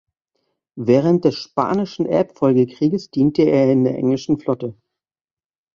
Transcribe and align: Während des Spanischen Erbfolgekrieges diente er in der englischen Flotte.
Während 0.79 1.25
des 1.25 1.35
Spanischen 1.35 2.07
Erbfolgekrieges 2.07 3.11
diente 3.11 3.43
er 3.43 3.71
in 3.71 3.83
der 3.83 3.99
englischen 3.99 4.39
Flotte. 4.39 4.73